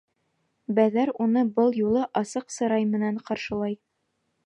Бәҙәр 0.79 1.11
уны 1.27 1.45
был 1.59 1.77
юлы 1.83 2.07
асыҡ 2.23 2.51
сырай 2.57 2.91
менән 2.97 3.25
ҡаршылай: 3.31 3.81